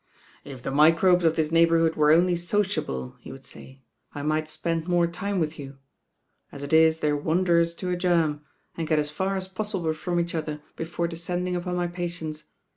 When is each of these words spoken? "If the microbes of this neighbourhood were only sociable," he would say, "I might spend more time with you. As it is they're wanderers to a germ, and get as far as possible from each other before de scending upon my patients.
"If 0.43 0.63
the 0.63 0.71
microbes 0.71 1.23
of 1.25 1.35
this 1.35 1.51
neighbourhood 1.51 1.95
were 1.95 2.11
only 2.11 2.35
sociable," 2.35 3.17
he 3.19 3.31
would 3.31 3.45
say, 3.45 3.83
"I 4.15 4.23
might 4.23 4.49
spend 4.49 4.87
more 4.87 5.05
time 5.05 5.39
with 5.39 5.59
you. 5.59 5.77
As 6.51 6.63
it 6.63 6.73
is 6.73 7.01
they're 7.01 7.15
wanderers 7.15 7.75
to 7.75 7.91
a 7.91 7.95
germ, 7.95 8.41
and 8.75 8.87
get 8.87 8.97
as 8.97 9.11
far 9.11 9.35
as 9.37 9.47
possible 9.47 9.93
from 9.93 10.19
each 10.19 10.33
other 10.33 10.63
before 10.75 11.07
de 11.07 11.17
scending 11.17 11.55
upon 11.55 11.75
my 11.75 11.85
patients. 11.85 12.45